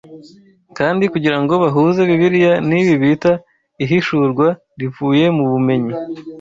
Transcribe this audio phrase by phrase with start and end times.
[0.77, 3.31] kandi kugira ngo bahuze Bibiliya n’ibi bita
[3.83, 4.47] ihishurwa
[4.79, 5.93] rivuye mu bumenyi